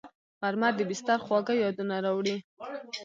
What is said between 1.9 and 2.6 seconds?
راوړي